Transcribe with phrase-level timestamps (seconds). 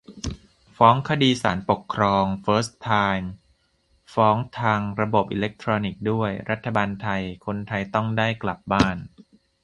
[0.77, 2.89] ฟ้องคดีกับศาลปกครอง เฟิร์สไท
[3.21, 3.31] ม์
[4.13, 8.97] ฟ้องทางระบบอิเล็กทรอนิกส์ด้วย- «รัฐบาลไทย: คนไทยต้องได้กลับบ้าน